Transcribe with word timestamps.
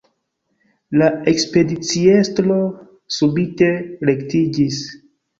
La 1.01 1.09
ekspediciestro 1.31 2.57
subite 3.17 3.69
rektiĝis. 4.11 4.81